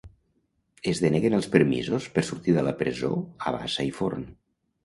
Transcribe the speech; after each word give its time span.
Es 0.91 1.01
deneguen 1.03 1.35
els 1.39 1.49
permisos 1.57 2.09
per 2.17 2.25
sortir 2.31 2.57
de 2.57 2.65
la 2.69 2.75
presó 2.83 3.13
a 3.51 3.55
Bassa 3.59 3.89
i 3.93 3.97
Forn 4.01 4.27